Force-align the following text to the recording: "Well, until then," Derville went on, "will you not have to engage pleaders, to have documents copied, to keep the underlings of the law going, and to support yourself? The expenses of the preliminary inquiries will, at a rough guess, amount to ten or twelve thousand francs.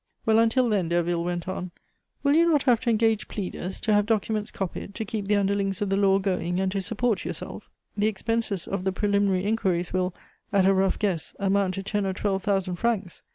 "Well, 0.25 0.39
until 0.39 0.67
then," 0.67 0.89
Derville 0.89 1.23
went 1.23 1.47
on, 1.47 1.69
"will 2.23 2.35
you 2.35 2.49
not 2.49 2.63
have 2.63 2.79
to 2.79 2.89
engage 2.89 3.27
pleaders, 3.27 3.79
to 3.81 3.93
have 3.93 4.07
documents 4.07 4.49
copied, 4.49 4.95
to 4.95 5.05
keep 5.05 5.27
the 5.27 5.35
underlings 5.35 5.79
of 5.79 5.91
the 5.91 5.95
law 5.95 6.17
going, 6.17 6.59
and 6.59 6.71
to 6.71 6.81
support 6.81 7.23
yourself? 7.23 7.69
The 7.95 8.07
expenses 8.07 8.67
of 8.67 8.83
the 8.83 8.91
preliminary 8.93 9.43
inquiries 9.43 9.93
will, 9.93 10.15
at 10.51 10.65
a 10.65 10.73
rough 10.73 10.97
guess, 10.97 11.35
amount 11.39 11.75
to 11.75 11.83
ten 11.83 12.07
or 12.07 12.13
twelve 12.13 12.41
thousand 12.41 12.77
francs. 12.77 13.21